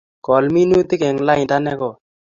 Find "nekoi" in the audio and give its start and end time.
1.63-1.95